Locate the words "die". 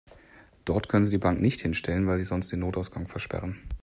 1.11-1.19